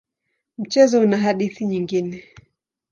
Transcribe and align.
Mchezo 0.57 1.01
una 1.01 1.17
hadithi 1.17 1.65
nyingine. 1.65 2.23